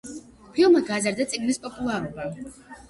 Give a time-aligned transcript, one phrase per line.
[0.55, 2.29] ფილმმა გაზარდა წიგნის პოპულარობა.